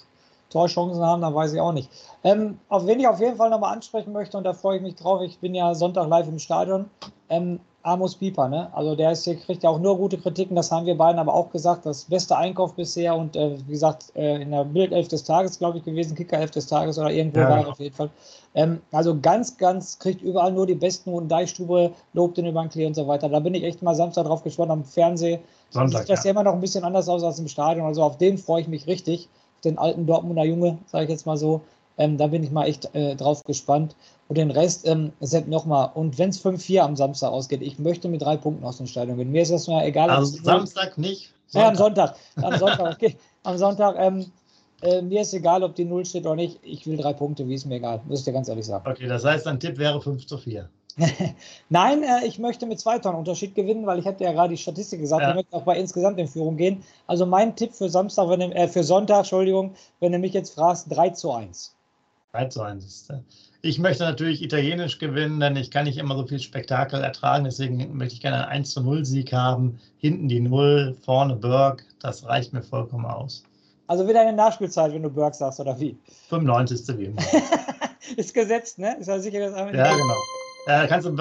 [0.49, 1.89] Torchancen haben, dann weiß ich auch nicht.
[2.23, 4.95] Ähm, auf wen ich auf jeden Fall nochmal ansprechen möchte, und da freue ich mich
[4.95, 6.89] drauf, ich bin ja Sonntag live im Stadion.
[7.29, 8.69] Ähm, Amos Pieper, ne?
[8.73, 11.49] Also der ist, kriegt ja auch nur gute Kritiken, das haben wir beiden aber auch
[11.49, 15.57] gesagt, das beste Einkauf bisher und äh, wie gesagt, äh, in der Bildelf des Tages,
[15.57, 18.09] glaube ich, gewesen, Kicker-Elf des Tages oder irgendwo ja, war er auf jeden Fall.
[18.53, 22.69] Ähm, also ganz, ganz, kriegt überall nur die besten und Deichstube, lobt den über den
[22.69, 23.29] Klee und so weiter.
[23.29, 25.41] Da bin ich echt mal Samstag drauf gespannt am Fernsehen.
[25.69, 28.17] Sonntag, sieht das ja immer noch ein bisschen anders aus als im Stadion, also auf
[28.17, 29.29] den freue ich mich richtig,
[29.63, 31.61] den alten Dortmunder Junge, sage ich jetzt mal so.
[32.01, 33.95] Ähm, da bin ich mal echt äh, drauf gespannt.
[34.27, 35.91] Und den Rest, ähm, Sepp, nochmal.
[35.93, 39.17] Und wenn es 5-4 am Samstag ausgeht, ich möchte mit drei Punkten aus dem Stadion
[39.17, 39.31] gehen.
[39.31, 40.09] Mir ist das nur egal.
[40.09, 41.31] Also Samstag nicht?
[41.47, 41.61] Sonntag.
[41.61, 42.15] Ja, am Sonntag.
[42.37, 43.17] Am Sonntag, okay.
[43.43, 44.31] Am Sonntag, ähm,
[44.81, 46.59] äh, mir ist egal, ob die Null steht oder nicht.
[46.63, 48.01] Ich will drei Punkte, wie ist mir egal.
[48.07, 48.89] Muss ich dir ganz ehrlich sagen.
[48.89, 50.67] Okay, das heißt, dein Tipp wäre 5 zu 4.
[51.69, 54.57] Nein, äh, ich möchte mit zwei Tonnen Unterschied gewinnen, weil ich hatte ja gerade die
[54.57, 55.29] Statistik gesagt, ja.
[55.29, 56.83] ich möchte auch bei insgesamt in Führung gehen.
[57.05, 60.87] Also mein Tipp für Samstag, wenn, äh, für Sonntag, Entschuldigung, wenn du mich jetzt fragst,
[60.89, 61.75] 3 zu 1.
[62.33, 63.09] 3 zu 1.
[63.61, 67.43] Ich möchte natürlich italienisch gewinnen, denn ich kann nicht immer so viel Spektakel ertragen.
[67.43, 69.79] Deswegen möchte ich gerne einen 1 zu 0 Sieg haben.
[69.97, 71.83] Hinten die 0, vorne Berg.
[71.99, 73.43] Das reicht mir vollkommen aus.
[73.87, 75.97] Also wieder eine Nachspielzeit, wenn du Burke sagst, oder wie?
[76.29, 76.97] 95.
[76.97, 77.21] wie immer.
[78.15, 78.95] ist gesetzt, ne?
[78.97, 80.15] Ist ja sicher, dass Ja, genau.
[80.67, 81.13] Ja, kannst du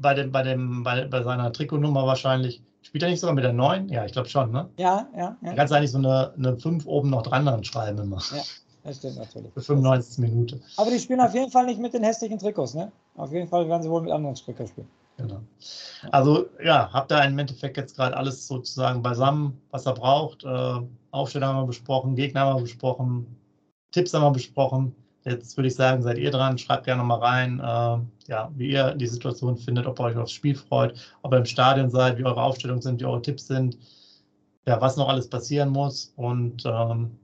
[0.00, 2.60] bei, dem, bei, dem, bei, bei seiner Trikotnummer wahrscheinlich.
[2.82, 3.88] Spielt er nicht sogar mit der 9?
[3.88, 4.68] Ja, ich glaube schon, ne?
[4.78, 5.20] Ja, ja.
[5.20, 5.36] ja.
[5.42, 8.20] Da kannst du eigentlich so eine, eine 5 oben noch dran schreiben immer.
[8.34, 8.42] Ja,
[8.86, 9.52] das stimmt natürlich.
[9.52, 10.60] Für 95 Minute.
[10.76, 12.90] Aber die spielen auf jeden Fall nicht mit den hässlichen Trikots, ne?
[13.16, 14.88] Auf jeden Fall werden sie wohl mit anderen Trikots spielen.
[15.16, 15.40] Genau.
[16.12, 20.44] Also ja, habt ihr im Endeffekt jetzt gerade alles sozusagen beisammen, was er braucht.
[20.44, 23.26] Äh, Aufstellung haben wir besprochen, Gegner haben wir besprochen,
[23.92, 24.94] Tipps haben wir besprochen.
[25.24, 28.94] Jetzt würde ich sagen, seid ihr dran, schreibt gerne mal rein, äh, ja, wie ihr
[28.94, 32.24] die Situation findet, ob ihr euch aufs Spiel freut, ob ihr im Stadion seid, wie
[32.24, 33.78] eure Aufstellungen sind, wie eure Tipps sind,
[34.68, 37.18] ja, was noch alles passieren muss und ähm,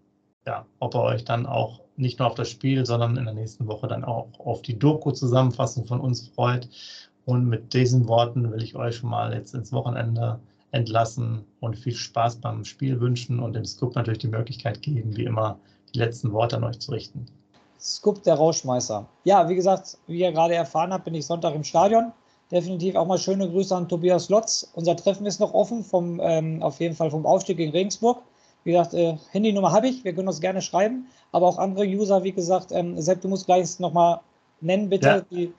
[0.47, 3.67] ja, ob ihr euch dann auch nicht nur auf das Spiel, sondern in der nächsten
[3.67, 6.69] Woche dann auch auf die Doku-Zusammenfassung von uns freut.
[7.25, 10.41] Und mit diesen Worten will ich euch schon mal jetzt ins Wochenende
[10.73, 15.25] entlassen und viel Spaß beim Spiel wünschen und dem Scoop natürlich die Möglichkeit geben, wie
[15.25, 15.59] immer
[15.95, 17.27] die letzten Worte an euch zu richten.
[17.79, 19.07] Scoop der Rauschmeißer.
[19.25, 22.13] Ja, wie gesagt, wie ihr gerade erfahren habt, bin ich Sonntag im Stadion.
[22.51, 24.71] Definitiv auch mal schöne Grüße an Tobias Lotz.
[24.75, 28.23] Unser Treffen ist noch offen, vom, ähm, auf jeden Fall vom Aufstieg gegen Regensburg.
[28.65, 31.09] Wie gesagt, äh, Handynummer habe ich, wir können uns gerne schreiben.
[31.33, 34.19] Aber auch andere User, wie gesagt, ähm, Sepp, du musst gleich nochmal
[34.61, 35.09] nennen, bitte.
[35.09, 35.21] Ja.
[35.31, 35.53] Die,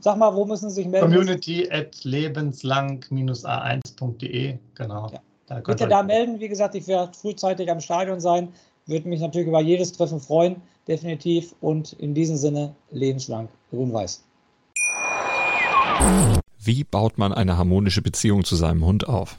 [0.00, 1.10] sag mal, wo müssen sie sich melden?
[1.10, 5.08] Community at lebenslang-a1.de, genau.
[5.12, 5.20] Ja.
[5.46, 8.52] Da bitte da melden, wie gesagt, ich werde frühzeitig am Stadion sein.
[8.84, 11.54] Würde mich natürlich über jedes Treffen freuen, definitiv.
[11.60, 14.22] Und in diesem Sinne lebenslang grün-weiß.
[16.58, 19.38] Wie baut man eine harmonische Beziehung zu seinem Hund auf?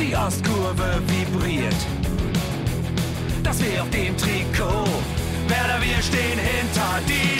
[0.00, 1.76] Die Ostkurve vibriert.
[3.42, 4.88] Das wir auf dem Trikot.
[5.46, 7.39] Werder, wir stehen hinter dir.